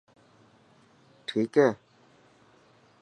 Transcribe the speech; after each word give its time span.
ٺيڪ 1.27 1.51
هي. 1.63 1.69